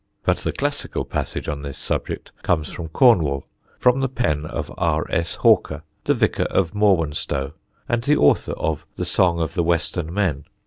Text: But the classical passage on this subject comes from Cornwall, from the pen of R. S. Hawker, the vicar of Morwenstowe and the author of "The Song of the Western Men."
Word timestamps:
But 0.23 0.37
the 0.37 0.51
classical 0.51 1.05
passage 1.05 1.47
on 1.47 1.61
this 1.61 1.77
subject 1.77 2.31
comes 2.41 2.71
from 2.71 2.87
Cornwall, 2.87 3.45
from 3.77 3.99
the 3.99 4.09
pen 4.09 4.47
of 4.47 4.73
R. 4.75 5.05
S. 5.11 5.35
Hawker, 5.35 5.83
the 6.05 6.15
vicar 6.15 6.45
of 6.45 6.73
Morwenstowe 6.73 7.53
and 7.87 8.01
the 8.03 8.17
author 8.17 8.53
of 8.53 8.87
"The 8.95 9.05
Song 9.05 9.39
of 9.39 9.53
the 9.53 9.61
Western 9.61 10.11
Men." 10.11 10.45